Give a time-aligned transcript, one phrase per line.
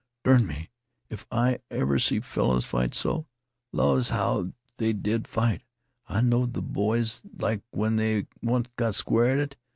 [0.23, 0.71] "Dern me
[1.09, 3.27] if I ever see fellers fight so.
[3.71, 5.61] Laws, how they did fight!
[6.07, 9.57] I knowed th' boys 'd like when they onct got square at it.